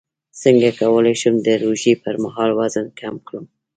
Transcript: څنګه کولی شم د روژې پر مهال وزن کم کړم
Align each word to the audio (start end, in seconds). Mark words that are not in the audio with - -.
څنګه 0.41 0.69
کولی 0.79 1.13
شم 1.21 1.35
د 1.47 1.49
روژې 1.63 1.93
پر 2.03 2.15
مهال 2.23 2.49
وزن 2.59 2.85
کم 2.99 3.15
کړم 3.27 3.45